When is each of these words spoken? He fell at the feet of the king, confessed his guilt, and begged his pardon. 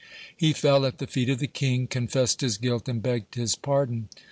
He 0.35 0.51
fell 0.51 0.83
at 0.87 0.97
the 0.97 1.05
feet 1.05 1.29
of 1.29 1.37
the 1.37 1.45
king, 1.45 1.85
confessed 1.85 2.41
his 2.41 2.57
guilt, 2.57 2.89
and 2.89 3.03
begged 3.03 3.35
his 3.35 3.53
pardon. 3.55 4.09